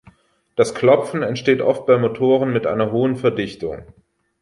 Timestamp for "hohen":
2.91-3.17